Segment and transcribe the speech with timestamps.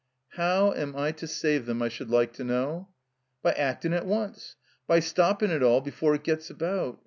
[0.29, 2.87] "How am I to save them, I should like to know?"
[3.43, 4.55] "By actin' at once.
[4.87, 6.99] By stoppin' it all before it gets about.